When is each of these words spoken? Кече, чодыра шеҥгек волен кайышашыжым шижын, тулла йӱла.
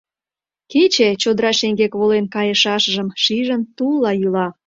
Кече, 0.71 1.09
чодыра 1.21 1.51
шеҥгек 1.59 1.93
волен 1.99 2.25
кайышашыжым 2.35 3.07
шижын, 3.23 3.61
тулла 3.77 4.11
йӱла. 4.21 4.47